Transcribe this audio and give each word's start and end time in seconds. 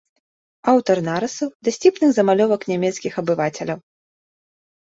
Аўтар 0.71 1.01
нарысаў, 1.07 1.51
дасціпных 1.69 2.09
замалёвак 2.17 2.61
нямецкіх 2.73 3.13
абывацеляў. 3.25 3.79